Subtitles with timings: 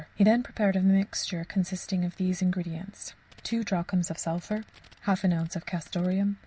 [0.15, 3.13] He then prepared a mixture consisting of these ingredients:
[3.43, 4.63] 2 drachms of sulphur.
[5.05, 5.55] 1/2 oz.
[5.55, 6.39] of castoreum.